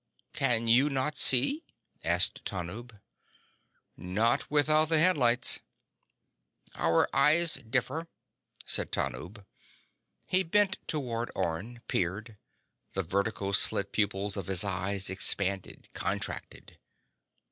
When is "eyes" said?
7.15-7.61, 14.63-15.07